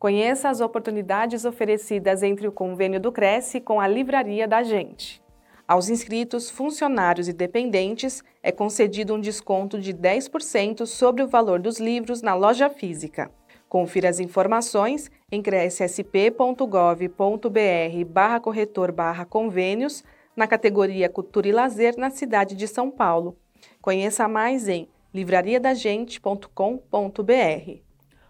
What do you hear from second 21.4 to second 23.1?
e Lazer na cidade de São